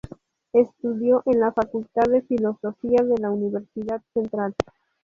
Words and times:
Estudió 0.53 1.21
en 1.27 1.39
la 1.41 1.51
Facultad 1.51 2.05
de 2.09 2.23
Filosofía 2.23 3.03
de 3.03 3.19
la 3.19 3.29
Universidad 3.29 4.01
Central. 4.15 4.55